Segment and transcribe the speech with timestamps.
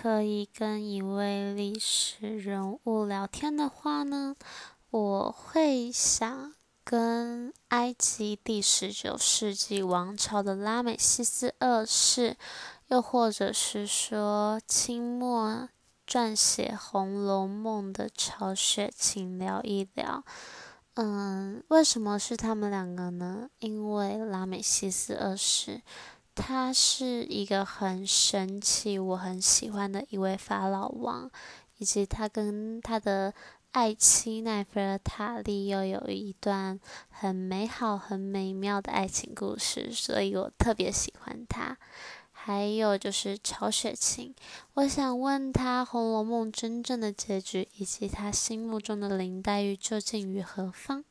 [0.00, 4.36] 可以跟一位历史人物聊天的话呢，
[4.90, 6.54] 我会想
[6.84, 12.36] 跟埃及第十九世纪王朝的拉美西斯二世，
[12.86, 15.68] 又或者是说清末
[16.06, 20.22] 撰写《红楼梦》的曹雪芹聊一聊。
[20.94, 23.50] 嗯，为什么是他们两个呢？
[23.58, 25.82] 因为拉美西斯二世。
[26.40, 31.28] 他是一个很神奇，我很喜欢的一位法老王，
[31.78, 33.34] 以及他跟他的
[33.72, 36.78] 爱妻奈菲尔塔利又有一段
[37.10, 41.76] 很美好、很美妙的爱情故事，所以我特别喜欢他。
[42.30, 44.32] 还有就是曹雪芹，
[44.74, 51.04] 我想问他《红楼梦》真正的结局，以及他心目中的林黛玉究竟于何方？